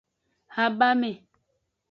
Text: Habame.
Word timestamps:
Habame. 0.55 1.11